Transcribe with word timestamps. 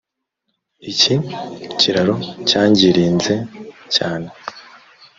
iki 0.91 1.15
kiraro 1.79 2.15
cyangirinze 2.49 3.33
cyane 3.95 4.27